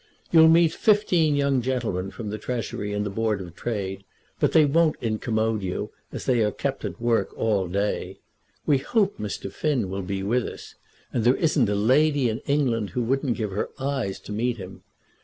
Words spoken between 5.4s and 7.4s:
you, as they are kept at work